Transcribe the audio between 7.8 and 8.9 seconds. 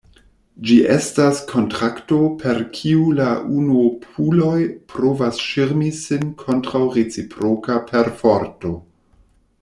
perforto.